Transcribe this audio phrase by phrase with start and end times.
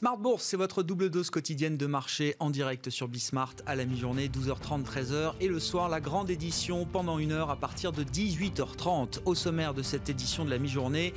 [0.00, 3.84] Smart Bourse, c'est votre double dose quotidienne de marché en direct sur Bismart à la
[3.84, 5.32] mi-journée, 12h30, 13h.
[5.40, 9.22] Et le soir, la grande édition pendant une heure à partir de 18h30.
[9.24, 11.14] Au sommaire de cette édition de la mi-journée,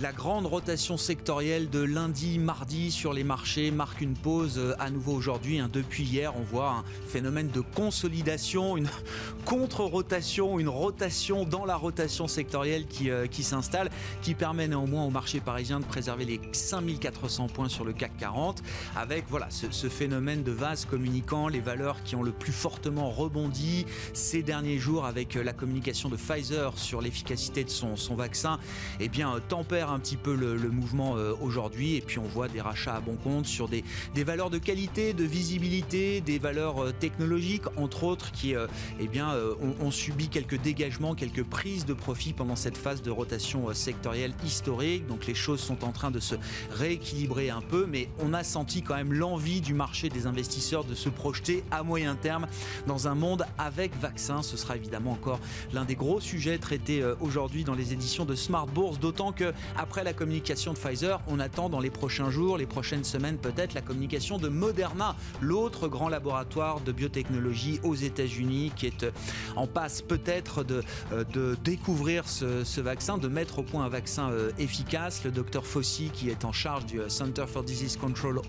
[0.00, 4.90] la grande rotation sectorielle de lundi, mardi sur les marchés marque une pause euh, à
[4.90, 5.60] nouveau aujourd'hui.
[5.60, 5.70] Hein.
[5.72, 8.88] Depuis hier, on voit un phénomène de consolidation, une
[9.44, 13.90] contre-rotation, une rotation dans la rotation sectorielle qui, euh, qui s'installe,
[14.22, 18.62] qui permet néanmoins au marché parisien de préserver les 5400 points sur le CAC 40,
[18.96, 23.84] avec voilà ce, phénomène de vase communicant, les valeurs qui ont le plus fortement rebondi
[24.14, 28.58] ces derniers jours avec euh, la communication de Pfizer sur l'efficacité de son, vaccin,
[28.98, 31.96] eh bien euh, tempère un petit peu le, mouvement euh, aujourd'hui.
[31.96, 33.84] Et puis on voit des rachats à bon compte sur des,
[34.14, 38.54] des valeurs de qualité, de visibilité, des valeurs technologiques, entre autres, qui
[39.00, 43.10] eh bien, ont, ont subi quelques dégagements, quelques prises de profit pendant cette phase de
[43.10, 45.06] rotation sectorielle historique.
[45.06, 46.36] Donc les choses sont en train de se
[46.70, 50.94] rééquilibrer un peu, mais on a senti quand même l'envie du marché des investisseurs de
[50.94, 52.46] se projeter à moyen terme
[52.86, 54.42] dans un monde avec vaccin.
[54.42, 55.40] Ce sera évidemment encore
[55.72, 59.52] l'un des gros sujets traités euh, aujourd'hui dans les éditions de Smart Bourse, d'autant que
[59.76, 63.74] après la communication de Pfizer, on attend dans les prochains jours, les prochaines semaines peut-être
[63.74, 69.10] la communication de Moderna, l'autre grand laboratoire de biotechnologie aux États-Unis qui est euh,
[69.56, 70.82] en passe peut-être de,
[71.12, 75.24] euh, de découvrir ce, vaccin, de mettre au point un vaccin efficace.
[75.24, 77.96] Le docteur Fauci, qui est en charge du Center for Disease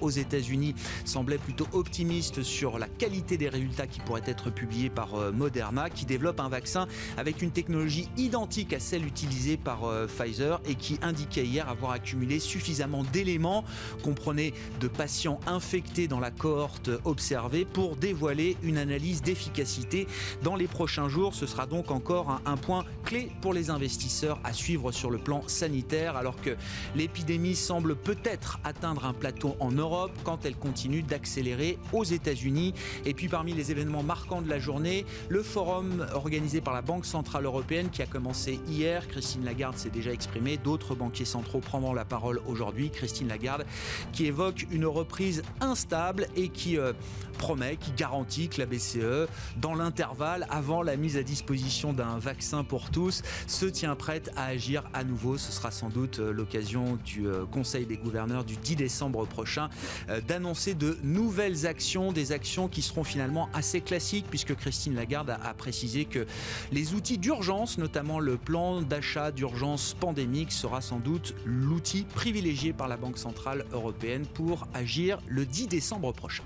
[0.02, 0.76] Aux États-Unis
[1.06, 5.90] semblait plutôt optimiste sur la qualité des résultats qui pourraient être publiés par euh, Moderna,
[5.90, 10.76] qui développe un vaccin avec une technologie identique à celle utilisée par euh, Pfizer et
[10.76, 13.64] qui indiquait hier avoir accumulé suffisamment d'éléments,
[14.04, 20.08] comprenez de patients infectés dans la cohorte observée, pour dévoiler une analyse d'efficacité
[20.44, 21.34] dans les prochains jours.
[21.34, 25.44] Ce sera donc encore un point clé pour les investisseurs à suivre sur le plan
[25.48, 26.56] sanitaire, alors que
[26.96, 32.74] l'épidémie semble peut-être atteindre un plateau en Europe quand elle continue d'accélérer aux États-Unis.
[33.06, 37.06] Et puis parmi les événements marquants de la journée, le forum organisé par la Banque
[37.06, 39.08] Centrale Européenne qui a commencé hier.
[39.08, 40.58] Christine Lagarde s'est déjà exprimée.
[40.58, 42.90] D'autres banquiers centraux prendront la parole aujourd'hui.
[42.90, 43.66] Christine Lagarde
[44.12, 46.94] qui évoque une reprise instable et qui euh,
[47.38, 49.28] promet, qui garantit que la BCE,
[49.58, 54.46] dans l'intervalle, avant la mise à disposition d'un vaccin pour tous, se tient prête à
[54.46, 55.38] agir à nouveau.
[55.38, 59.70] Ce sera sans doute euh, l'occasion du euh, Conseil des gouverneurs du 10 décembre prochain
[60.10, 65.30] euh, d'annoncer de nouvelles actions, des actions qui seront finalement assez classiques, puisque Christine Lagarde
[65.30, 66.26] a, précisé que
[66.72, 72.88] les outils d'urgence, notamment le plan d'achat d'urgence pandémique, sera sans doute l'outil privilégié par
[72.88, 76.44] la Banque Centrale Européenne pour agir le 10 décembre prochain.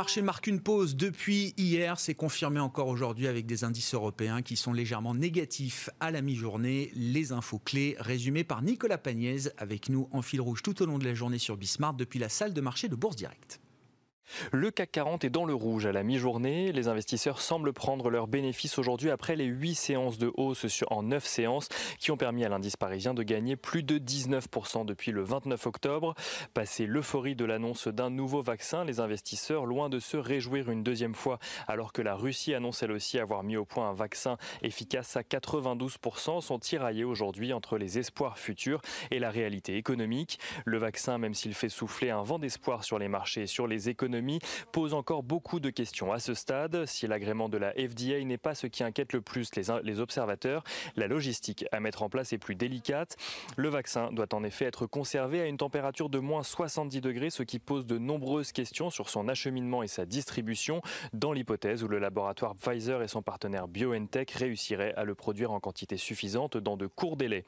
[0.00, 4.56] Marché marque une pause depuis hier, c'est confirmé encore aujourd'hui avec des indices européens qui
[4.56, 6.90] sont légèrement négatifs à la mi-journée.
[6.94, 10.96] Les infos clés résumées par Nicolas Pagnès avec nous en fil rouge tout au long
[10.96, 13.60] de la journée sur Bismart depuis la salle de marché de Bourse Directe.
[14.52, 16.72] Le CAC 40 est dans le rouge à la mi-journée.
[16.72, 21.24] Les investisseurs semblent prendre leurs bénéfices aujourd'hui après les 8 séances de hausse en 9
[21.24, 21.68] séances
[21.98, 26.14] qui ont permis à l'indice parisien de gagner plus de 19% depuis le 29 octobre.
[26.54, 31.14] Passé l'euphorie de l'annonce d'un nouveau vaccin, les investisseurs, loin de se réjouir une deuxième
[31.14, 35.16] fois, alors que la Russie annonce elle aussi avoir mis au point un vaccin efficace
[35.16, 38.80] à 92%, sont tiraillés aujourd'hui entre les espoirs futurs
[39.10, 40.38] et la réalité économique.
[40.64, 43.88] Le vaccin, même s'il fait souffler un vent d'espoir sur les marchés et sur les
[43.88, 44.19] économies,
[44.72, 46.12] pose encore beaucoup de questions.
[46.12, 49.50] À ce stade, si l'agrément de la FDA n'est pas ce qui inquiète le plus
[49.56, 50.64] les, observateurs,
[50.96, 53.16] la logistique à mettre en place est plus délicate.
[53.56, 57.42] Le vaccin doit en effet être conservé à une température de moins 70 degrés, ce
[57.42, 60.82] qui pose de nombreuses questions sur son acheminement et sa distribution,
[61.12, 65.60] dans l'hypothèse où le laboratoire Pfizer et son partenaire BioNTech réussiraient à le produire en
[65.60, 67.44] quantité suffisante dans de courts délais.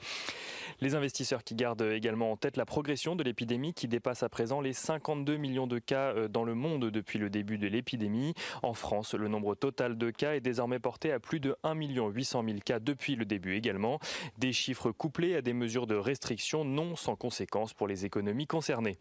[0.81, 4.61] Les investisseurs qui gardent également en tête la progression de l'épidémie qui dépasse à présent
[4.61, 8.33] les 52 millions de cas euh, dans le monde monde depuis le début de l'épidémie.
[8.63, 12.45] En France, le nombre total de cas est désormais porté à plus de 1 800
[12.47, 13.99] 000 cas depuis le début également.
[14.39, 18.99] Des chiffres couplés à des mesures de restriction non sans conséquences pour les économies concernées.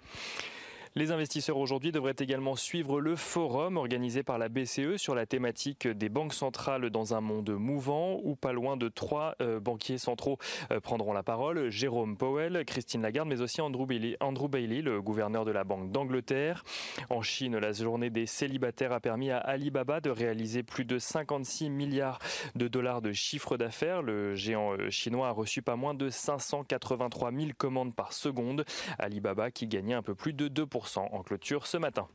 [0.93, 5.87] Les investisseurs aujourd'hui devraient également suivre le forum organisé par la BCE sur la thématique
[5.87, 10.37] des banques centrales dans un monde mouvant où pas loin de trois euh, banquiers centraux
[10.69, 11.69] euh, prendront la parole.
[11.69, 16.65] Jérôme Powell, Christine Lagarde, mais aussi Andrew Bailey, le gouverneur de la Banque d'Angleterre.
[17.09, 21.69] En Chine, la journée des célibataires a permis à Alibaba de réaliser plus de 56
[21.69, 22.19] milliards
[22.55, 24.01] de dollars de chiffre d'affaires.
[24.01, 28.65] Le géant euh, chinois a reçu pas moins de 583 000 commandes par seconde.
[28.99, 32.07] Alibaba qui gagnait un peu plus de 2% en clôture ce matin.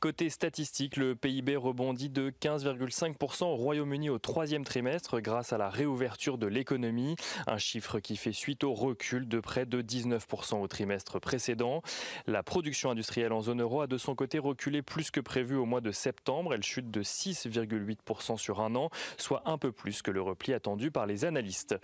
[0.00, 5.68] Côté statistique, le PIB rebondit de 15,5% au Royaume-Uni au troisième trimestre grâce à la
[5.68, 7.16] réouverture de l'économie,
[7.46, 11.82] un chiffre qui fait suite au recul de près de 19% au trimestre précédent.
[12.26, 15.64] La production industrielle en zone euro a de son côté reculé plus que prévu au
[15.64, 16.54] mois de septembre.
[16.54, 20.90] Elle chute de 6,8% sur un an, soit un peu plus que le repli attendu
[20.90, 21.76] par les analystes.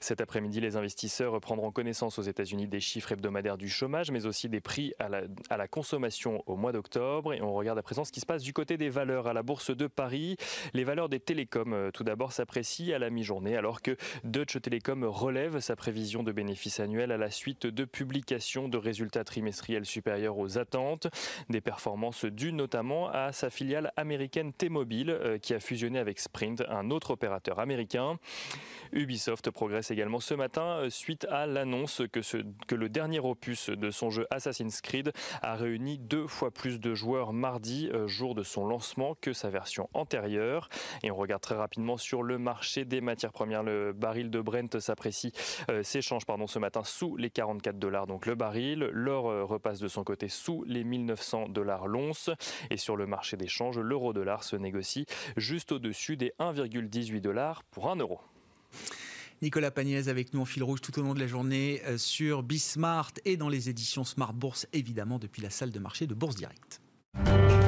[0.00, 4.48] Cet après-midi, les investisseurs prendront connaissance aux États-Unis des chiffres hebdomadaires du chômage, mais aussi
[4.48, 7.17] des prix à la, à la consommation au mois d'octobre.
[7.32, 9.42] Et on regarde à présent ce qui se passe du côté des valeurs à la
[9.42, 10.36] Bourse de Paris.
[10.72, 15.04] Les valeurs des télécoms, euh, tout d'abord, s'apprécient à la mi-journée, alors que Deutsche Telekom
[15.04, 20.38] relève sa prévision de bénéfices annuels à la suite de publications de résultats trimestriels supérieurs
[20.38, 21.08] aux attentes.
[21.50, 26.62] Des performances dues notamment à sa filiale américaine T-Mobile, euh, qui a fusionné avec Sprint,
[26.68, 28.18] un autre opérateur américain.
[28.92, 32.20] Ubisoft progresse également ce matin euh, suite à l'annonce que,
[32.66, 35.12] que le dernier opus de son jeu Assassin's Creed
[35.42, 39.50] a réuni deux fois plus de joueurs mardi, euh, jour de son lancement, que sa
[39.50, 40.68] version antérieure.
[41.02, 43.62] Et on regarde très rapidement sur le marché des matières premières.
[43.62, 45.32] Le baril de Brent s'apprécie,
[45.70, 48.90] euh, s'échange pardon ce matin sous les 44 dollars, donc le baril.
[48.92, 52.30] L'or euh, repasse de son côté sous les 1900 dollars l'once.
[52.70, 55.06] Et sur le marché d'échange, l'euro dollar se négocie
[55.36, 58.20] juste au-dessus des 1,18 dollars pour 1 euro.
[59.40, 63.12] Nicolas Pagnès avec nous en fil rouge tout au long de la journée sur Bismart
[63.24, 66.80] et dans les éditions Smart Bourse, évidemment depuis la salle de marché de Bourse Direct.
[67.14, 67.67] Thank you.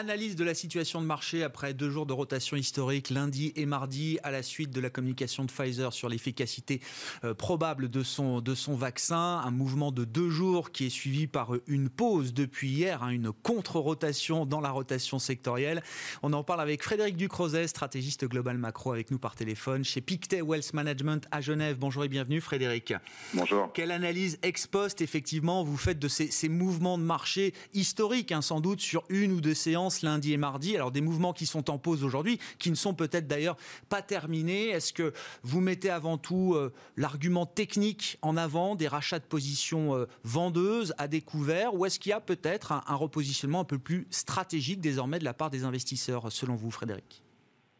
[0.00, 4.18] Analyse de la situation de marché après deux jours de rotation historique lundi et mardi
[4.22, 6.80] à la suite de la communication de Pfizer sur l'efficacité
[7.22, 9.42] euh, probable de son, de son vaccin.
[9.44, 13.30] Un mouvement de deux jours qui est suivi par une pause depuis hier, hein, une
[13.30, 15.82] contre-rotation dans la rotation sectorielle.
[16.22, 20.40] On en parle avec Frédéric Ducrozet, stratégiste global macro avec nous par téléphone chez Pictet
[20.40, 21.76] Wealth Management à Genève.
[21.78, 22.94] Bonjour et bienvenue Frédéric.
[23.34, 23.70] Bonjour.
[23.74, 28.40] Quelle analyse ex post effectivement vous faites de ces, ces mouvements de marché historiques hein,
[28.40, 30.74] sans doute sur une ou deux séances lundi et mardi.
[30.74, 33.56] Alors des mouvements qui sont en pause aujourd'hui, qui ne sont peut-être d'ailleurs
[33.88, 34.68] pas terminés.
[34.68, 39.96] Est-ce que vous mettez avant tout euh, l'argument technique en avant, des rachats de positions
[39.96, 44.06] euh, vendeuses à découvert, ou est-ce qu'il y a peut-être un repositionnement un peu plus
[44.10, 47.22] stratégique désormais de la part des investisseurs, selon vous, Frédéric?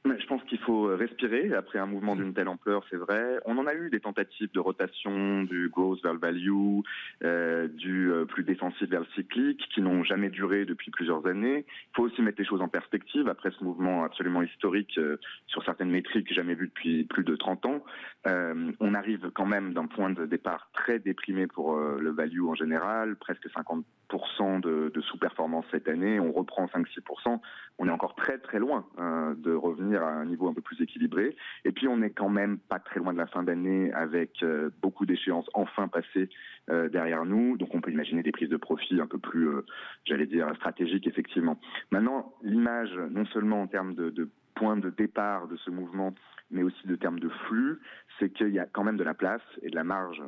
[0.07, 3.39] Je pense qu'il faut respirer après un mouvement d'une telle ampleur, c'est vrai.
[3.45, 6.81] On en a eu des tentatives de rotation du growth vers le value,
[7.23, 11.67] euh, du euh, plus défensif vers le cyclique, qui n'ont jamais duré depuis plusieurs années.
[11.69, 15.63] Il faut aussi mettre les choses en perspective après ce mouvement absolument historique euh, sur
[15.65, 17.85] certaines métriques jamais vues depuis plus de 30 ans.
[18.27, 22.55] Euh, on arrive quand même d'un point de départ très déprimé pour le value en
[22.55, 26.21] général, presque 50% de, de sous-performance cette année.
[26.21, 27.41] On reprend 5-6%.
[27.79, 31.37] On est encore très très loin de revenir à un niveau un peu plus équilibré.
[31.65, 34.71] Et puis on n'est quand même pas très loin de la fin d'année avec euh,
[34.83, 36.29] beaucoup d'échéances enfin passées
[36.71, 37.57] euh, derrière nous.
[37.57, 39.65] Donc on peut imaginer des prises de profit un peu plus, euh,
[40.05, 41.61] j'allais dire, stratégiques effectivement.
[41.91, 46.15] Maintenant, l'image, non seulement en termes de, point de départ de ce mouvement,
[46.51, 47.79] mais aussi de termes de flux,
[48.19, 50.21] c'est qu'il y a quand même de la place et de la marge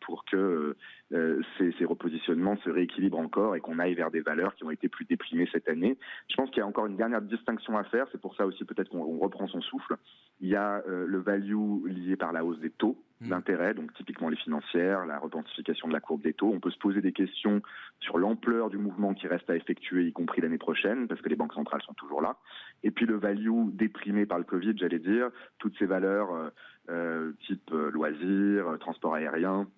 [0.00, 0.76] pour que
[1.14, 4.70] euh, ces, ces, repositionnements se rééquilibrent encore et qu'on aille vers des valeurs qui ont
[4.70, 5.96] été plus déprimées cette année.
[6.28, 8.64] Je pense qu'il y a encore une dernière distinction à faire, c'est pour ça aussi
[8.64, 9.96] peut-être qu'on reprend son souffle.
[10.40, 13.28] Il y a euh, le value lié par la hausse des taux mmh.
[13.28, 16.50] d'intérêt, donc typiquement les financières, la repentification de la courbe des taux.
[16.52, 17.62] On peut se poser des questions
[18.00, 21.36] sur l'ampleur du mouvement qui reste à effectuer, y compris l'année prochaine, parce que les
[21.36, 22.36] banques centrales sont toujours là.
[22.82, 26.50] Et puis le value déprimé par le Covid, j'allais dire, toutes ces valeurs
[26.90, 29.68] euh, type loisirs, transport aérien,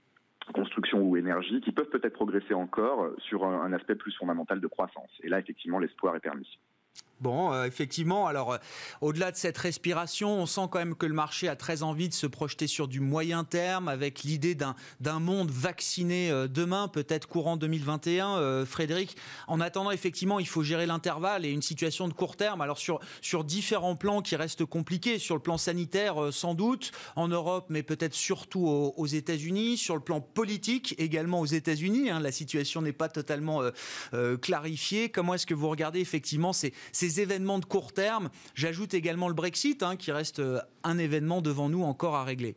[0.52, 5.10] construction ou énergie, qui peuvent peut-être progresser encore sur un, aspect plus fondamental de croissance.
[5.22, 6.58] Et là, effectivement, l'espoir est permis.
[7.20, 8.58] Bon, euh, effectivement, alors euh,
[9.00, 12.14] au-delà de cette respiration, on sent quand même que le marché a très envie de
[12.14, 17.56] se projeter sur du moyen terme avec l'idée d'un monde vacciné euh, demain, peut-être courant
[17.56, 18.66] 2021.
[18.66, 22.60] Frédéric, en attendant, effectivement, il faut gérer l'intervalle et une situation de court terme.
[22.60, 27.28] Alors sur, sur différents plans qui restent compliqués, sur le plan sanitaire sans doute, en
[27.28, 32.10] Europe, mais peut-être surtout aux, États-Unis, sur le plan politique également aux États-Unis.
[32.10, 33.62] Hein, la situation n'est pas totalement
[34.42, 35.08] clarifiée.
[35.08, 38.28] Comment est-ce que vous regardez effectivement ces ces événements de court terme.
[38.54, 42.56] J'ajoute également le Brexit, hein, qui reste euh, un événement devant nous encore à régler.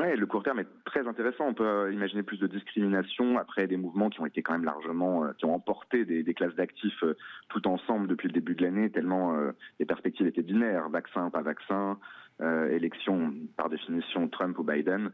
[0.00, 1.48] Oui, le court terme est très intéressant.
[1.48, 4.64] On peut euh, imaginer plus de discrimination après des mouvements qui ont été quand même
[4.64, 7.04] largement, euh, qui ont emporté des, classes d'actifs
[7.48, 9.36] tout ensemble depuis le début de l'année, tellement
[9.78, 11.98] les perspectives étaient binaires, vaccin, pas vaccin,
[12.40, 15.10] euh, élection par définition Trump ou Biden,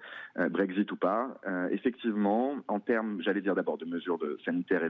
[0.50, 1.40] Brexit ou pas.
[1.70, 4.88] Effectivement, en termes, j'allais dire d'abord de mesures de sanitaires,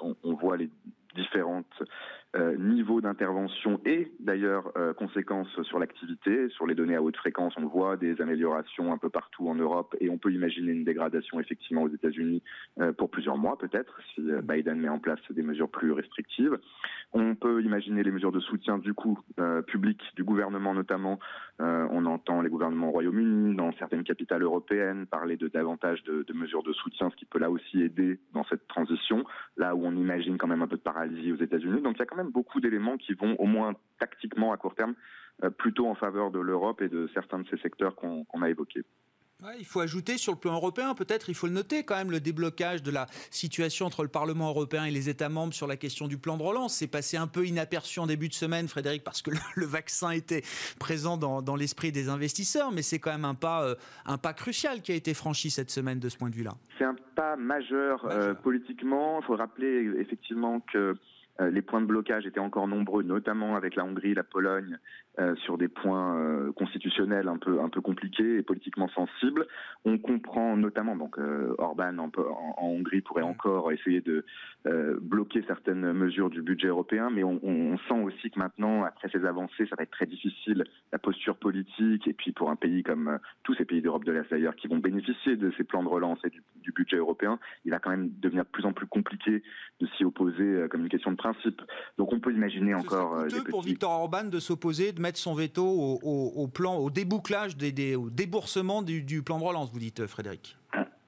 [0.00, 0.70] on, on voit les
[1.14, 1.64] différents
[2.58, 7.54] niveaux d'intervention et d'ailleurs euh, conséquences sur l'activité, sur les données à haute fréquence.
[7.56, 11.40] On voit des améliorations un peu partout en Europe et on peut imaginer une dégradation
[11.40, 12.42] effectivement aux États-Unis
[12.80, 16.58] euh, pour plusieurs mois peut-être si euh, Biden met en place des mesures plus restrictives.
[17.12, 19.18] On peut imaginer les mesures de soutien du coup
[19.66, 21.18] public du gouvernement notamment.
[21.58, 26.32] on entend les gouvernements au Royaume-Uni, dans certaines capitales européennes, parler de davantage de, de
[26.34, 29.24] mesures de soutien, ce qui peut là aussi aider dans cette transition.
[29.56, 31.82] Là où on imagine quand même un peu de aux États-Unis.
[31.82, 34.74] Donc il y a quand même beaucoup d'éléments qui vont, au moins tactiquement à court
[34.74, 34.94] terme,
[35.44, 38.82] euh, plutôt en faveur de l'Europe et de certains de ces secteurs qu'on a évoqués.
[39.58, 42.18] il faut ajouter sur le plan européen, peut-être, il faut le noter quand même, le
[42.18, 46.08] déblocage de la situation entre le Parlement européen et les États membres sur la question
[46.08, 46.74] du plan de relance.
[46.74, 50.42] C'est passé un peu inaperçu en début de semaine, Frédéric, parce que le, vaccin était
[50.80, 53.74] présent dans, l'esprit des investisseurs, mais c'est quand même un pas, euh,
[54.06, 56.54] un pas crucial qui a été franchi cette semaine de ce point de vue-là.
[56.78, 59.18] C'est un pas majeur, euh, politiquement.
[59.20, 60.94] Il faut rappeler effectivement que
[61.40, 64.78] euh, les points de blocage étaient encore nombreux, notamment avec la Hongrie, la Pologne,
[65.20, 69.46] euh, sur des points euh, constitutionnels un peu un peu compliqués et politiquement sensibles.
[69.84, 71.16] On comprend notamment donc
[71.58, 72.10] Orban en,
[72.58, 74.24] Hongrie pourrait encore essayer de
[75.00, 79.24] bloquer certaines mesures du budget européen, mais on, on, sent aussi que maintenant, après ces
[79.24, 83.18] avancées, ça va être très difficile la posture politique et puis pour un pays comme
[83.44, 86.18] tous ces pays d'Europe de l'Est d'ailleurs qui vont bénéficier de ces plans de relance
[86.24, 89.42] et du, du, budget européen, il va quand même devenir de plus en plus compliqué
[89.80, 91.62] de s'y opposer comme une question de principe.
[91.96, 93.50] Donc on peut imaginer encore des petits...
[93.50, 98.10] pour Victor Orban de s'opposer, de mettre son veto au, plan, au débouclage, des, au
[98.10, 100.56] déboursement du, plan de relance, vous dites, Frédéric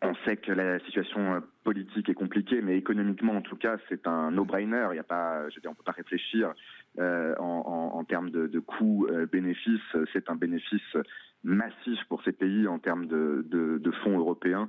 [0.02, 4.07] on sait que la situation euh, politique est compliquée, mais économiquement, en tout cas, c'est
[4.07, 4.88] un no-brainer.
[4.93, 6.52] Il y a pas, je veux dire, on peut pas réfléchir
[7.00, 9.80] euh, en, termes de, coûts-bénéfices.
[9.95, 10.97] Euh, c'est un bénéfice
[11.42, 14.69] massif pour ces pays en termes de, fonds européens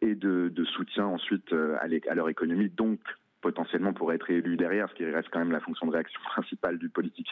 [0.00, 2.70] et de, soutien ensuite à, leur économie.
[2.70, 3.00] Donc,
[3.40, 6.78] potentiellement pourrait être élu derrière, ce qui reste quand même la fonction de réaction principale
[6.78, 7.28] du politique.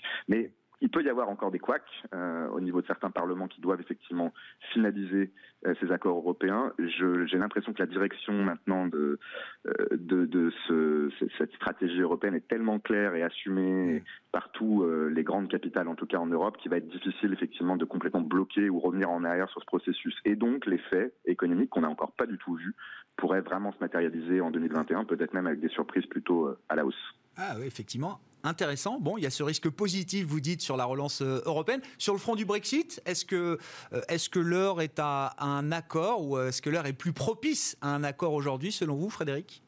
[0.83, 3.81] Il peut y avoir encore des couacs euh, au niveau de certains parlements qui doivent
[3.81, 4.33] effectivement
[4.73, 5.31] finaliser
[5.65, 6.73] euh, ces accords européens.
[6.79, 9.21] J'ai l'impression que la direction maintenant de,
[9.67, 11.09] euh, de, de ce,
[11.39, 16.07] cette stratégie européenne est tellement claire et assumée par tous les grandes capitales, en tout
[16.07, 19.49] cas en Europe, qu'il va être difficile effectivement de complètement bloquer ou revenir en arrière
[19.51, 20.17] sur ce processus.
[20.25, 22.75] Et donc l'effet économique qu'on n'a encore pas du tout vu
[23.17, 27.15] pourrait vraiment se matérialiser en 2021, peut-être même avec des surprises plutôt à la hausse.
[27.37, 28.99] Ah oui, effectivement intéressant.
[29.01, 31.81] Bon, il y a ce risque positif, vous dites, sur la relance euh, européenne.
[31.99, 33.59] Sur le front du Brexit, est-ce que,
[33.93, 37.95] euh, est l'heure est à, un accord ou est-ce que l'heure est plus propice à
[37.95, 39.63] un accord aujourd'hui, selon vous, Frédéric?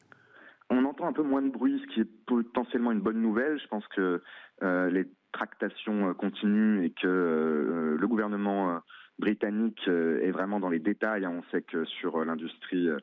[0.69, 3.59] On entend un peu moins de bruit, ce qui est potentiellement une bonne nouvelle.
[3.61, 4.21] Je pense que
[4.63, 8.81] euh, les tractations continuent et que le gouvernement
[9.19, 11.25] britannique est vraiment dans les détails.
[11.27, 12.97] On sait que sur l'industrie euh,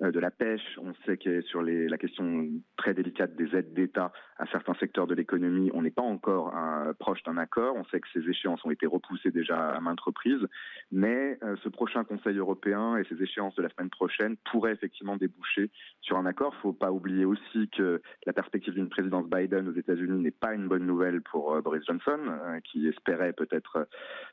[0.00, 0.78] de la pêche.
[0.78, 5.14] On sait que sur la question très délicate des aides d'État à certains secteurs de
[5.14, 7.74] l'économie, on n'est pas encore euh, proche d'un accord.
[7.76, 10.46] On sait que ces échéances ont été repoussées déjà à maintes reprises.
[10.92, 15.16] Mais euh, ce prochain Conseil européen et ces échéances de la semaine prochaine pourraient effectivement
[15.16, 15.70] déboucher
[16.02, 16.52] sur un accord.
[16.52, 20.30] Il ne faut pas oublier aussi que la perspective d'une présidence Biden aux États-Unis n'est
[20.30, 22.18] pas une bonne nouvelle pour Boris Johnson,
[22.64, 23.88] qui espérait peut-être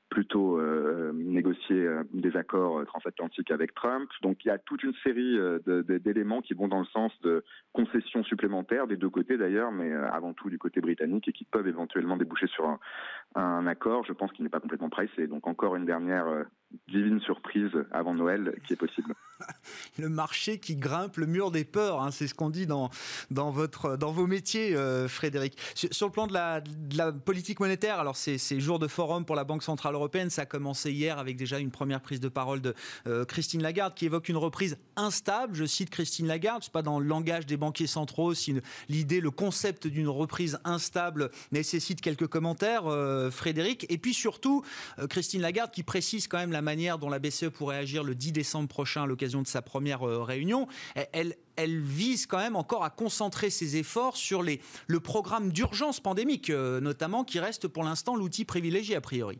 [0.10, 0.62] plutôt
[1.14, 4.10] négocier des accords transatlantiques avec Trump.
[4.22, 5.38] Donc il y a toute une série
[6.00, 10.10] d'éléments qui vont dans le sens de concessions supplémentaires des deux côtés d'ailleurs, mais euh,
[10.12, 12.80] avant tout du côté britannique et qui peuvent éventuellement déboucher sur un,
[13.36, 14.06] un accord.
[14.06, 15.28] Je pense qu'il n'est pas complètement pressé.
[15.28, 16.44] Donc encore une dernière euh,
[16.88, 19.16] divine surprise avant Noël qui est possible.
[19.98, 22.90] le marché qui grimpe le mur des peurs, hein, c'est ce qu'on dit dans,
[23.32, 25.58] dans, votre, dans vos métiers, euh, Frédéric.
[25.76, 29.44] Sur, le plan de la, politique monétaire, alors c'est ces jours de forum pour la
[29.44, 32.74] Banque Centrale Européenne, ça a commencé hier avec déjà une première prise de parole de
[33.08, 35.56] euh, Christine Lagarde qui évoque une reprise instable.
[35.56, 38.56] Je cite Christine Lagarde, c'est pas dans le langage des banquiers centraux, si
[38.90, 43.86] l'idée, le concept d'une reprise instable nécessite quelques commentaires, euh, Frédéric.
[43.90, 44.64] Et puis surtout,
[45.10, 48.32] Christine Lagarde qui précise quand même la manière dont la BCE pourrait agir le 10
[48.32, 50.68] décembre prochain à l'occasion de sa première euh, réunion,
[51.14, 56.50] elle, elle vise quand même encore à concentrer ses efforts sur le programme d'urgence pandémique,
[56.50, 59.40] euh, notamment, qui reste pour l'instant l'outil privilégié a priori.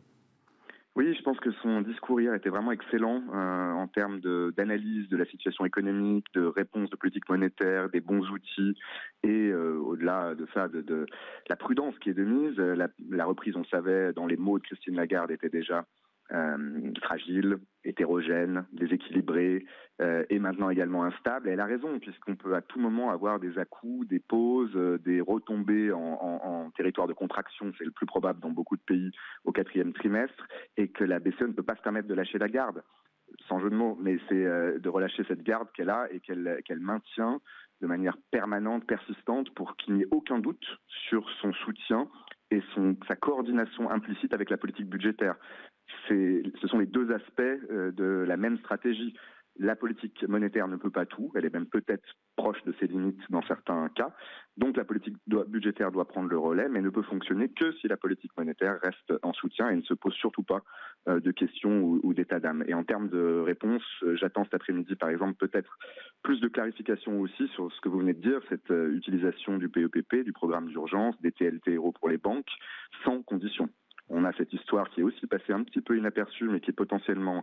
[0.96, 4.20] Oui, je pense que son discours hier était vraiment excellent euh, en termes
[4.52, 8.76] d'analyse de, la situation économique, de réponse de politique monétaire, des bons outils
[9.24, 11.06] et au-delà de ça, de,
[11.48, 12.56] la prudence qui est de mise.
[12.56, 15.84] La, la, reprise, on savait, dans les mots de Christine Lagarde, était déjà
[16.32, 19.66] euh, fragile, hétérogène, déséquilibré
[20.00, 21.50] euh, et maintenant également instable.
[21.50, 25.20] Elle a raison, puisqu'on peut à tout moment avoir des à-coups, des pauses, euh, des
[25.20, 29.10] retombées en, territoire de contraction, c'est le plus probable dans beaucoup de pays
[29.44, 32.48] au quatrième trimestre, et que la BCE ne peut pas se permettre de lâcher la
[32.48, 32.82] garde
[33.48, 34.44] sans jeu de mots, mais c'est
[34.78, 37.40] de relâcher cette garde qu'elle a et qu'elle qu'elle maintient
[37.80, 40.64] de manière permanente, persistante, pour qu'il n'y ait aucun doute
[41.08, 42.08] sur son soutien
[42.50, 45.36] et son, sa coordination implicite avec la politique budgétaire.
[46.08, 49.14] Ce sont les deux aspects euh, de la même stratégie.
[49.56, 53.20] La politique monétaire ne peut pas tout, elle est même peut-être proche de ses limites
[53.30, 54.12] dans certains cas.
[54.56, 57.96] Donc la politique budgétaire doit prendre le relais, mais ne peut fonctionner que si la
[57.96, 60.64] politique monétaire reste en soutien et ne se pose surtout pas
[61.06, 62.64] euh, de questions ou, d'état d'âme.
[62.66, 65.78] Et en termes de réponse, euh, j'attends cet après-midi par exemple peut-être
[66.24, 70.14] plus de clarification aussi sur ce que vous venez de dire, cette utilisation du PEPP,
[70.14, 72.50] e du programme d'urgence, des TLTRO pour les banques,
[73.04, 73.68] sans condition.
[74.08, 76.74] On a cette histoire qui est aussi passée un petit peu inaperçue, mais qui est
[76.74, 77.42] potentiellement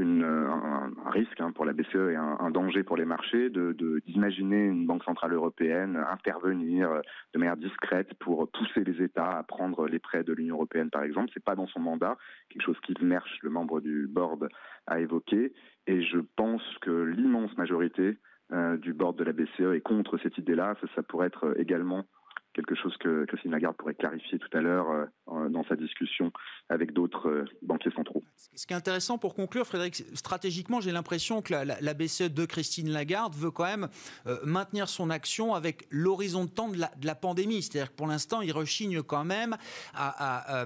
[0.00, 4.72] euh, un, risque hein, pour la BCE et un, danger pour les marchés d'imaginer de,
[4.72, 6.88] une banque centrale européenne intervenir
[7.34, 11.02] de manière discrète pour pousser les États à prendre les prêts de l'Union européenne, par
[11.02, 11.30] exemple.
[11.34, 12.16] C'est pas dans son mandat,
[12.48, 14.48] quelque chose qui Mersch, le membre du board,
[14.86, 15.52] a évoqué.
[15.86, 18.18] Et je pense que l'immense majorité
[18.52, 20.76] euh, du board de la BCE est contre cette idée-là.
[20.80, 22.04] Ça, ça pourrait être également
[22.52, 26.32] quelque chose que Christine Lagarde pourrait clarifier tout à l'heure euh, dans sa discussion
[26.68, 28.22] avec d'autres euh, banquiers centraux.
[28.56, 32.90] Ce qui est intéressant pour conclure, Frédéric, stratégiquement, j'ai l'impression que la, BCE de Christine
[32.90, 33.88] Lagarde veut quand même
[34.26, 37.62] euh, maintenir son action avec l'horizon de temps de la, pandémie.
[37.62, 39.56] C'est-à-dire que pour l'instant, il rechigne quand même
[39.94, 40.64] à,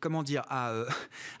[0.00, 0.72] comment dire, à,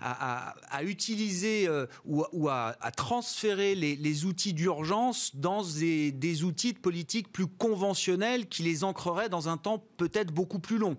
[0.00, 1.68] à, utiliser
[2.04, 8.62] ou, à, transférer les, outils d'urgence dans des, des outils de politique plus conventionnels qui
[8.62, 10.96] les ancreraient dans un temps peut-être beaucoup plus long.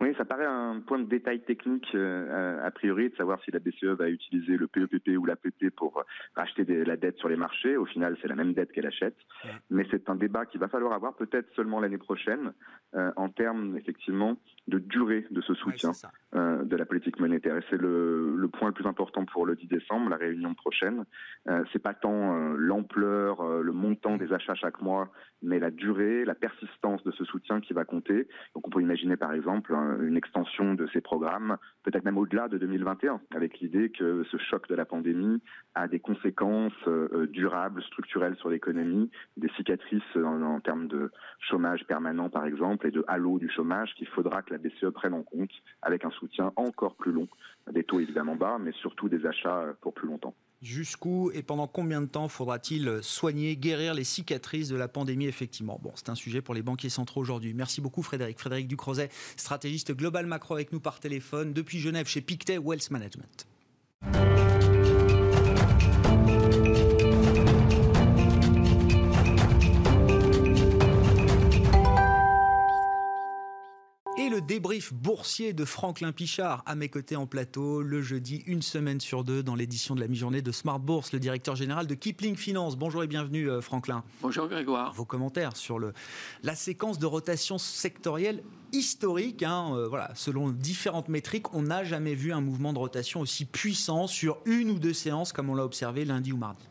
[0.00, 3.58] Oui, ça paraît un point de détail technique euh, a priori de savoir si la
[3.58, 6.04] BCE va utiliser le PEPP e ou l'APP pour
[6.36, 7.76] racheter la dette sur les marchés.
[7.76, 9.16] Au final, c'est la même dette qu'elle achète.
[9.70, 12.52] Mais c'est un débat qu'il va falloir avoir peut-être seulement l'année prochaine
[12.94, 14.36] euh, en termes effectivement
[14.68, 15.90] de durée de ce soutien
[16.36, 17.56] euh, de la politique monétaire.
[17.56, 21.04] Et c'est le, le, point le plus important pour le 10 décembre, la réunion prochaine.
[21.72, 25.10] C'est pas tant l'ampleur, le montant des achats chaque mois,
[25.42, 28.28] mais la durée, la persistance de ce soutien qui va compter.
[28.54, 32.58] Donc on peut imaginer par exemple une extension de ces programmes, peut-être même au-delà de
[32.58, 35.40] 2021, avec l'idée que ce choc de la pandémie
[35.74, 36.72] a des conséquences
[37.30, 43.04] durables, structurelles sur l'économie, des cicatrices en, termes de chômage permanent par exemple et de
[43.06, 45.50] halo du chômage qu'il faudra que la BCE prenne en compte
[45.82, 47.28] avec un soutien encore plus long,
[47.70, 50.34] des taux évidemment bas, mais surtout des achats pour plus longtemps.
[50.60, 55.80] Jusqu'où et pendant combien de temps faudra-t-il soigner, guérir les cicatrices de la pandémie Effectivement,
[55.94, 57.54] c'est un sujet pour les banquiers centraux aujourd'hui.
[57.54, 58.40] Merci beaucoup Frédéric.
[58.40, 63.46] Frédéric Ducrozet, stratégiste global macro avec nous par téléphone depuis Genève chez Pictet Wealth Management.
[74.48, 79.22] Débrief boursier de Franklin Pichard à mes côtés en plateau le jeudi, une semaine sur
[79.22, 82.78] deux dans l'édition de la mi-journée de Smart Bourse, le directeur général de Kipling Finance.
[82.78, 84.02] Bonjour et bienvenue euh, Franklin.
[84.22, 84.94] Bonjour Grégoire.
[84.94, 85.92] Vos commentaires sur le,
[86.42, 89.42] la séquence de rotation sectorielle historique.
[89.42, 93.44] Hein, euh, voilà, selon différentes métriques, on n'a jamais vu un mouvement de rotation aussi
[93.44, 96.64] puissant sur une ou deux séances comme on l'a observé lundi ou mardi.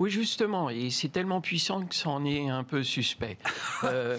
[0.00, 3.38] Oui, justement, et c'est tellement puissant que ça en est un peu suspect.
[3.82, 4.16] Euh,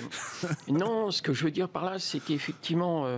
[0.68, 3.18] non, ce que je veux dire par là, c'est qu'effectivement, euh,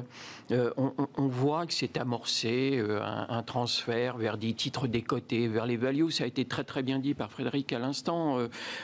[0.52, 0.72] euh,
[1.18, 6.10] on, voit que c'est amorcé un, transfert vers des titres décotés, vers les values.
[6.10, 8.38] Ça a été très très bien dit par Frédéric à l'instant.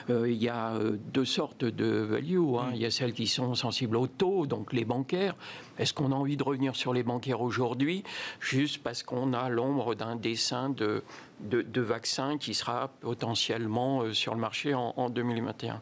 [0.10, 0.78] il y a
[1.14, 2.58] deux sortes de values.
[2.58, 2.72] Hein.
[2.74, 5.36] Il y a celles qui sont sensibles au taux, donc les bancaires.
[5.78, 8.04] Est-ce qu'on a envie de revenir sur les bancaires aujourd'hui,
[8.42, 11.04] juste parce qu'on a l'ombre d'un dessin de
[11.44, 15.82] de, vaccins qui sera potentiellement euh, sur le marché en, 2021.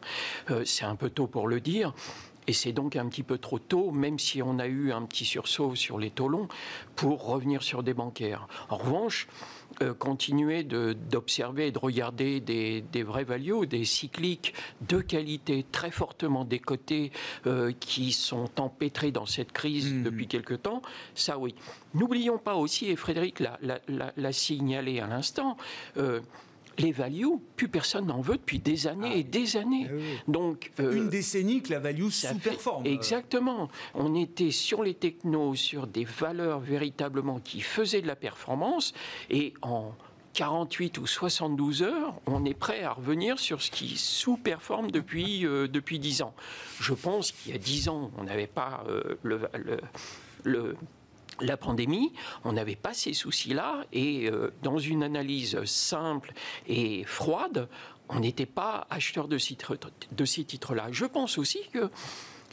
[0.50, 1.94] Euh, c'est un peu tôt pour le dire.
[2.46, 5.24] Et c'est donc un petit peu trop tôt, même si on a eu un petit
[5.24, 6.48] sursaut sur les taux longs,
[6.96, 8.48] pour revenir sur des bancaires.
[8.68, 9.28] En revanche,
[9.80, 14.54] euh, continuer d'observer et de regarder des, des vrais values, des cycliques
[14.88, 17.12] de qualité très fortement décotés
[17.46, 20.02] euh, qui sont empêtrés dans cette crise mmh.
[20.02, 20.82] depuis quelque temps,
[21.14, 21.54] ça oui.
[21.94, 25.56] N'oublions pas aussi, et Frédéric l'a signalé à l'instant,
[25.96, 26.20] euh,
[26.78, 29.88] les values, plus personne n'en veut depuis des années ah et des années.
[29.90, 32.86] Eh Donc euh, une décennie que la value sous-performe.
[32.86, 33.68] Exactement.
[33.94, 38.94] On était sur les technos, sur des valeurs véritablement qui faisaient de la performance,
[39.30, 39.92] et en
[40.34, 45.68] 48 ou 72 heures, on est prêt à revenir sur ce qui sous-performe depuis, euh,
[45.68, 46.34] depuis 10 ans.
[46.80, 49.40] Je pense qu'il y a 10 ans, on n'avait pas euh, le,
[50.44, 50.76] le
[51.40, 52.12] la pandémie,
[52.44, 56.32] on n'avait pas ces soucis-là et euh, dans une analyse simple
[56.66, 57.68] et froide,
[58.08, 60.88] on n'était pas acheteur de, ces titres-là.
[60.90, 61.90] Je pense aussi que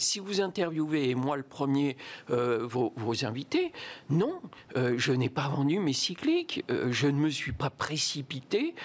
[0.02, 1.98] si vous interviewez, et moi le premier,
[2.30, 2.94] euh, vos,
[3.26, 3.72] invités,
[4.10, 4.40] non,
[4.78, 8.76] euh, je n'ai pas vendu mes cycliques, euh, je ne me suis pas précipité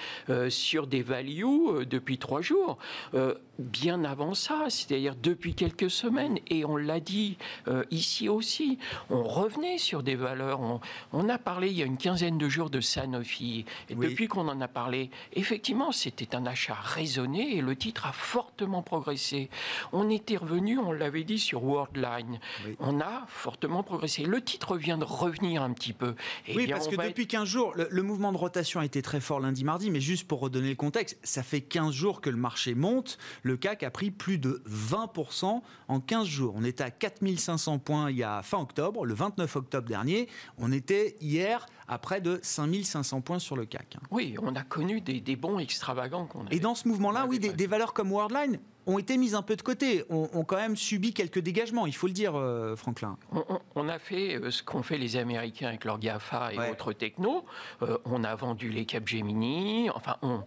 [0.49, 2.79] sur des values depuis trois jours.
[3.59, 7.37] bien avant ça, c'est-à-dire depuis quelques semaines, et on l'a dit
[7.91, 8.79] ici aussi,
[9.11, 10.61] on revenait sur des valeurs.
[11.13, 14.49] On, a parlé il y a une quinzaine de jours de Sanofi, et depuis qu'on
[14.49, 19.51] en a parlé, effectivement, c'était un achat raisonné et le titre a fortement progressé.
[19.93, 22.41] On était revenu, on l'a l'avait dit sur Worldline,
[22.81, 24.25] on a fortement progressé.
[24.25, 26.15] Le titre vient de revenir un petit peu.
[26.49, 29.41] Et oui, parce que depuis 15 jours, le, mouvement de rotation a été très fort
[29.41, 32.75] lundi, mardi, mais juste pour redonner le contexte, ça fait 15 jours que le marché
[32.75, 33.19] monte.
[33.43, 36.55] Le CAC a pris plus de 20% en 15 jours.
[36.57, 40.29] On était à 4500 points il y a fin octobre, le 29 octobre dernier.
[40.57, 43.99] On était hier à près de 5500 points sur le CAC.
[44.11, 46.27] Oui, on a connu des, bons extravagants.
[46.27, 49.43] qu'on Et dans ce mouvement-là, oui, des, des, valeurs comme Worldline ont été mises un
[49.43, 53.17] peu de côté, ont, quand même subi quelques dégagements, il faut le dire, euh, Franklin.
[53.75, 57.45] On, a fait euh, ce qu'ont fait les Américains avec leur GAFA et autres technos.
[57.83, 60.43] Euh, on a vendu les Capgemini, enfin on,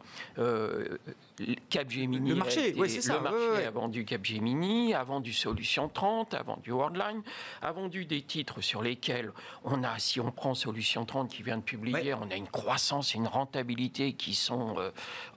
[1.69, 2.30] Capgemini.
[2.30, 3.17] Le marché, oui, c'est ça.
[3.17, 7.21] Le marché a vendu Capgemini, a vendu Solution 30, a vendu Worldline,
[7.62, 9.32] a vendu des titres sur lesquels
[9.63, 13.13] on a, si on prend Solution 30 qui vient de publier, on a une croissance
[13.13, 14.76] et une rentabilité qui sont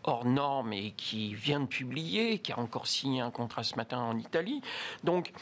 [0.05, 3.99] hors normes et qui vient de publier, qui a encore signé un contrat ce matin
[3.99, 4.63] en Italie.
[5.05, 5.33] Donc,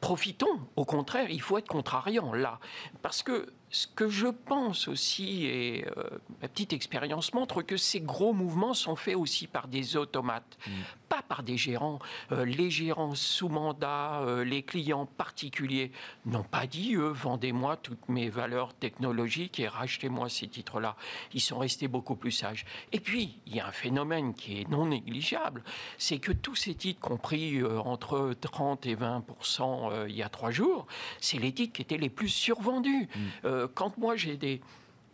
[0.00, 0.60] profitons.
[0.76, 2.58] Au contraire, il faut être contrariant là.
[3.02, 6.02] Parce que ce que je pense aussi, et euh,
[6.42, 10.70] ma petite expérience montre que ces gros mouvements sont faits aussi par des automates, mm.
[11.08, 12.00] pas par des gérants.
[12.32, 15.92] Euh, les gérants sous mandat, euh, les clients particuliers
[16.26, 20.96] n'ont pas dit, eux, vendez-moi toutes mes valeurs technologiques et rachetez-moi ces titres-là.
[21.32, 22.64] Ils sont restés beaucoup plus sages.
[22.90, 25.62] Et puis, il y a un phénomène qui est non négligeable,
[25.96, 30.86] c'est que tous ces titres compris entre 30 et 20% il y a trois jours,
[31.20, 33.08] c'est les titres qui étaient les plus survendus.
[33.44, 33.59] Mm.
[33.60, 34.60] Euh, quand moi j'ai des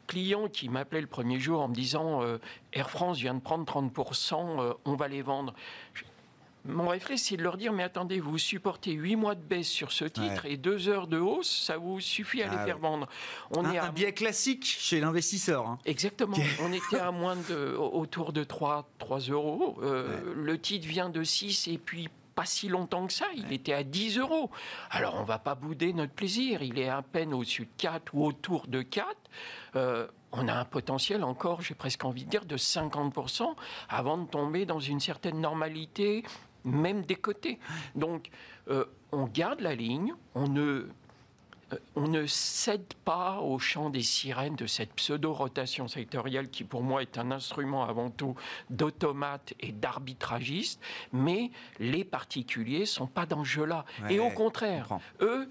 [0.07, 2.39] clients qui m'appelaient le premier jour en me disant euh,
[2.73, 5.53] Air France vient de prendre 30%, euh, on va les vendre.
[6.65, 9.93] Mon réflexe, c'est de leur dire, mais attendez, vous supportez 8 mois de baisse sur
[9.93, 13.09] ce titre et 2 heures de hausse, ça vous suffit à les ah faire vendre.
[13.53, 15.65] On un, est un biais classique chez l'investisseur.
[15.65, 15.79] Hein.
[15.85, 16.37] Exactement.
[16.61, 19.79] on était à moins de, autour de 3, 3 euros.
[19.81, 23.83] Le titre vient de 6 et puis pas si longtemps que ça, il était à
[23.83, 24.51] 10 euros.
[24.91, 28.27] Alors on va pas bouder notre plaisir, il est à peine au-dessus de 4 ou
[28.27, 29.09] autour de 4.
[29.75, 33.55] Euh, on a un potentiel encore, j'ai presque envie de dire, de 50%
[33.89, 36.25] avant de tomber dans une certaine normalité,
[36.65, 37.59] même des côtés.
[37.95, 38.29] Donc
[38.69, 40.89] euh, on garde la ligne, on ne
[41.97, 47.03] on ne cède pas au chant des sirènes de cette pseudo-rotation sectorielle qui pour moi
[47.03, 48.37] est un instrument avant tout
[48.71, 50.81] d'automate et d'arbitragiste,
[51.13, 53.85] mais les particuliers sont pas dans ce jeu-là.
[54.09, 55.49] et au contraire, eux,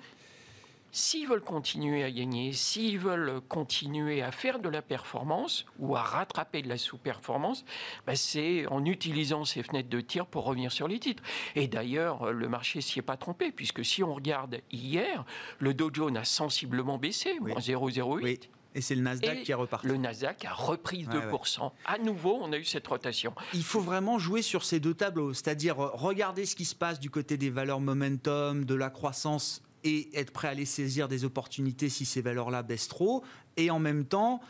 [0.98, 6.02] S'ils veulent continuer à gagner, s'ils veulent continuer à faire de la performance ou à
[6.02, 7.66] rattraper de la sous-performance,
[8.08, 11.22] bah, c'est en utilisant ces fenêtres de tir pour revenir sur les titres.
[11.56, 15.26] Et d'ailleurs, le marché s'y est pas trompé, puisque si on regarde hier,
[15.60, 18.48] le Dow Jones a sensiblement baissé, moins 0,08.
[18.74, 19.88] Et c'est le Nasdaq qui est reparti.
[19.88, 21.72] Le Nasdaq a repris 2%.
[21.84, 23.34] À nouveau, on a eu cette rotation.
[23.54, 27.10] Il faut vraiment jouer sur ces deux tableaux, c'est-à-dire regarder ce qui se passe du
[27.10, 31.88] côté des valeurs momentum, de la croissance et être prêt à aller saisir des opportunités
[31.88, 33.24] si ces valeurs-là baissent trop.
[33.56, 34.42] Et en même temps,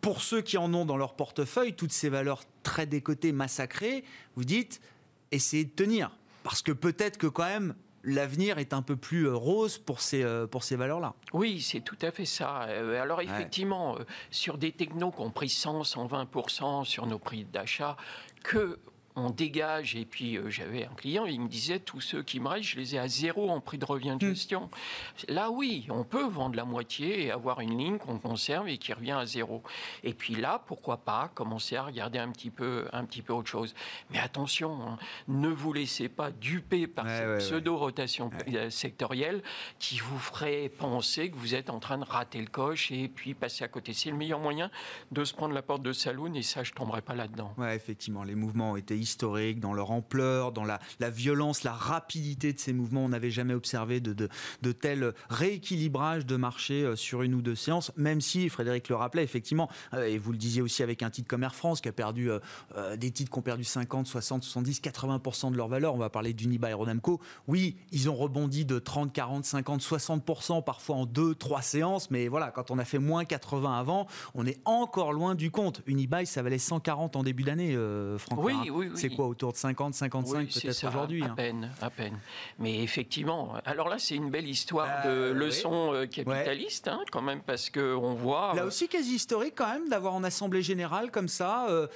[0.00, 4.04] pour ceux qui en ont dans leur portefeuille, toutes ces valeurs très décotées, massacrées,
[4.36, 4.80] vous dites,
[5.32, 6.16] essayez de tenir.
[6.42, 10.22] Parce que peut-être que quand même, l'avenir est un peu plus euh, rose pour ces,
[10.22, 11.14] euh, pour ces valeurs-là.
[11.32, 12.64] Oui, c'est tout à fait ça.
[12.64, 13.96] Euh, alors effectivement,
[14.30, 17.96] sur des technos qui ont pris 100, 120% sur nos prix d'achat,
[18.42, 18.78] que
[19.16, 19.94] on dégage.
[19.96, 22.78] Et puis, euh, j'avais un client, il me disait, tous ceux qui me restent, je
[22.78, 24.30] les ai à zéro en prix de revient de hmm.
[24.30, 24.70] gestion.
[25.28, 28.92] Là, oui, on peut vendre la moitié et avoir une ligne qu'on conserve et qui
[28.92, 29.62] revient à zéro.
[30.02, 33.48] Et puis là, pourquoi pas commencer à regarder un petit peu, un petit peu autre
[33.48, 33.74] chose.
[34.10, 34.98] Mais attention, hein,
[35.28, 39.42] ne vous laissez pas duper par cette pseudo-rotation euh, sectorielle
[39.78, 43.34] qui vous ferait penser que vous êtes en train de rater le coche et puis
[43.34, 43.92] passer à côté.
[43.92, 44.70] C'est le meilleur moyen
[45.12, 47.54] de se prendre la porte de saloon et ça, je tomberai pas là-dedans.
[47.56, 52.52] Ouais, effectivement, les mouvements ont été historique, dans leur ampleur, dans la, violence, la rapidité
[52.52, 53.04] de ces mouvements.
[53.04, 54.28] On n'avait jamais observé de, de,
[54.62, 58.96] de tel rééquilibrage de marché euh, sur une ou deux séances, même si, Frédéric le
[58.96, 61.88] rappelait, effectivement, euh, et vous le disiez aussi avec un titre comme Air France qui
[61.88, 65.94] a perdu euh, des titres qui ont perdu 50, 60, 70, 80% de leur valeur.
[65.94, 67.20] On va parler d'Unibail Rodamco.
[67.46, 72.28] Oui, ils ont rebondi de 30, 40, 50, 60% parfois en deux, trois séances, mais
[72.28, 75.82] voilà, quand on a fait moins 80 avant, on est encore loin du compte.
[75.86, 77.76] Unibail, ça valait 140 en début d'année,
[78.18, 78.42] Franck.
[78.42, 81.34] Oui, oui, C'est quoi autour de 50, 55 peut-être aujourd'hui À hein.
[81.36, 82.18] peine, à peine.
[82.58, 87.22] Mais effectivement, alors là c'est une belle histoire de bah, leçon euh, capitaliste, hein, quand
[87.22, 88.52] même, parce que on voit.
[88.54, 91.86] Là euh, aussi quasi historique quand même d'avoir en assemblée générale comme ça euh,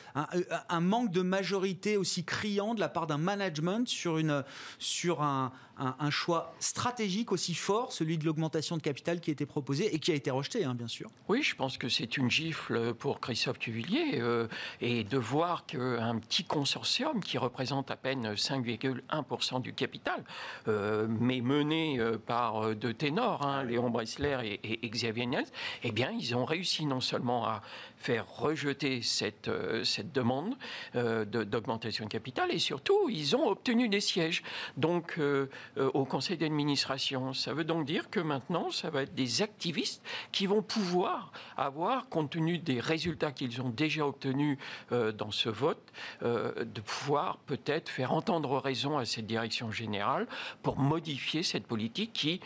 [0.68, 4.44] un, manque de majorité aussi criant de la part d'un management sur une
[4.78, 9.94] sur un, un, choix stratégique aussi fort, celui de l'augmentation de capital qui été proposé
[9.94, 11.10] et qui a été rejeté, hein, bien sûr.
[11.28, 14.48] Oui, je pense que c'est une gifle pour Christophe Tuvillier euh,
[14.80, 20.24] et de voir qu'un petit consortium qui représente à peine 5,1% du capital,
[20.66, 25.46] euh, mais mené euh, par deux ténors, hein, Léon Bressler et, et, Xavier Niels,
[25.84, 27.62] eh bien, ils ont réussi non seulement à
[27.98, 30.54] faire rejeter cette, euh, cette demande
[30.94, 34.42] euh, d'augmentation de, capital et surtout, ils ont obtenu des sièges
[34.76, 37.32] donc, euh, au conseil d'administration.
[37.34, 42.08] Ça veut donc dire que maintenant, ça va être des activistes qui vont pouvoir avoir,
[42.08, 44.58] compte tenu des résultats qu'ils ont déjà obtenus
[44.90, 50.26] dans ce vote, de pouvoir peut-être faire entendre raison à cette direction générale
[50.62, 52.40] pour modifier cette politique qui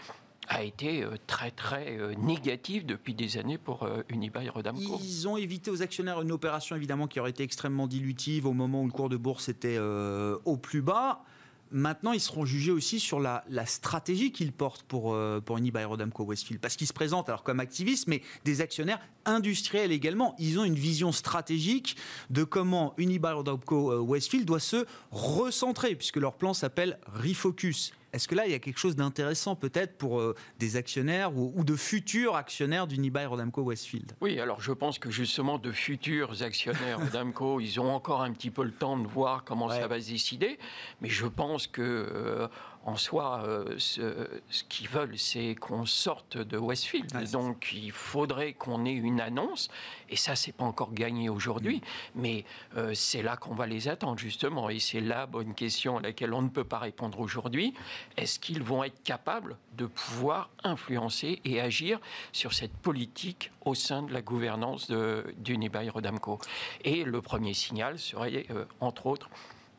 [0.52, 5.00] a été euh, très très euh, négatif depuis des années pour euh, Unibail Rodamco.
[5.02, 8.82] Ils ont évité aux actionnaires une opération évidemment qui aurait été extrêmement dilutive au moment
[8.82, 11.24] où le cours de bourse était au plus bas.
[11.70, 16.60] Maintenant, ils seront jugés aussi sur la, stratégie qu'ils portent pour, pour Unibail Rodamco Westfield.
[16.60, 20.36] Parce qu'ils se présentent alors comme activistes, mais des actionnaires industriels également.
[20.38, 21.96] Ils ont une vision stratégique
[22.30, 27.92] de comment Unibail Rodamco Westfield doit se recentrer, puisque leur plan s'appelle Refocus.
[28.12, 31.64] Est-ce que là, il y a quelque chose d'intéressant peut-être pour euh, des actionnaires ou,
[31.64, 34.12] de futurs actionnaires d'Unibail Rodamco Westfield?
[34.20, 38.50] Oui, alors je pense que justement de futurs actionnaires Rodamco, ils ont encore un petit
[38.50, 40.58] peu le temps de voir comment ça va se décider.
[41.00, 42.48] Mais je pense que euh,
[42.84, 44.34] en soi, euh, ce,
[44.68, 47.30] qu'ils veulent, c'est qu'on sorte de Westfield.
[47.30, 49.68] Donc, il faudrait qu'on ait une annonce.
[50.08, 51.76] Et ça, c'est pas encore gagné aujourd'hui.
[51.76, 52.20] Mm.
[52.20, 52.44] Mais
[52.76, 54.68] euh, c'est là qu'on va les attendre, justement.
[54.68, 57.74] Et c'est la bonne question à laquelle on ne peut pas répondre aujourd'hui.
[58.16, 62.00] Est-ce qu'ils vont être capables de pouvoir influencer et agir
[62.32, 64.90] sur cette politique au sein de la gouvernance
[65.38, 66.40] d'Unibail Rodamco
[66.84, 69.30] Et le premier signal serait, euh, entre autres,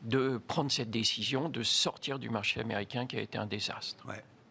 [0.04, 4.06] de prendre cette décision de sortir du marché américain qui a été un désastre.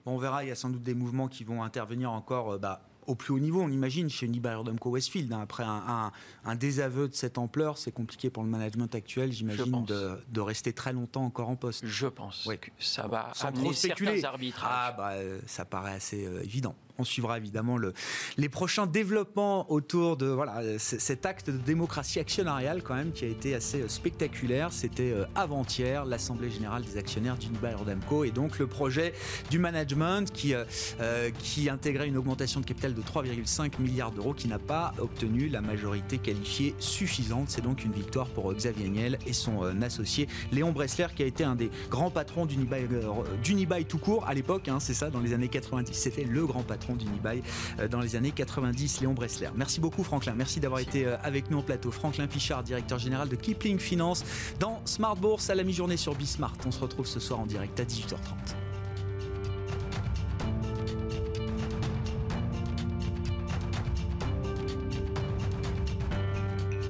[0.05, 2.81] on verra, il y a sans doute des mouvements qui vont intervenir encore euh, bah,
[3.07, 5.31] au plus haut niveau, on imagine, chez Unibail Rodamco Westfield.
[5.33, 5.41] Hein.
[5.41, 10.73] Après un, désaveu de cette ampleur, c'est compliqué pour le management actuel, j'imagine, de, rester
[10.73, 11.85] très longtemps encore en poste.
[11.85, 14.69] Je pense que ça va Sans amener certains arbitrages.
[14.69, 17.93] Ah, bah, euh, ça paraît assez euh, évident on suivra évidemment le,
[18.37, 23.27] les prochains développements autour de voilà, cet acte de démocratie actionnariale quand même qui a
[23.27, 24.71] été assez euh, spectaculaire.
[24.71, 29.13] C'était euh, avant-hier l'Assemblée générale des actionnaires d'Unibail Rodamco et donc le projet
[29.49, 34.47] du management qui, euh, qui intégrait une augmentation de capital de 3,5 milliards d'euros qui
[34.47, 37.49] n'a pas obtenu la majorité qualifiée suffisante.
[37.49, 41.43] C'est donc une victoire pour Xavier Niel et son associé Léon Bressler qui a été
[41.43, 45.47] un des grands patrons d'Unibail tout court à l'époque, hein, c'est ça, dans les années
[45.47, 45.93] 90.
[45.93, 47.41] C'était le grand patron d'Unibail
[47.79, 49.49] euh, dans les années 90, Léon Bressler.
[49.55, 51.91] Merci beaucoup Franklin, merci d'avoir été euh, avec nous en plateau.
[51.91, 54.23] Franklin Pichard, directeur général de Kipling Finance
[54.59, 56.55] dans Smart Bourse à la mi-journée sur Bismart.
[56.65, 58.72] On se retrouve ce soir en direct à 18h30.